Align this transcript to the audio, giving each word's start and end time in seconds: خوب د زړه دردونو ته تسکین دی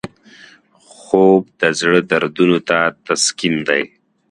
خوب 0.95 1.41
د 1.59 1.61
زړه 1.79 1.99
دردونو 2.09 2.57
ته 2.69 2.77
تسکین 3.05 3.55
دی 3.67 3.83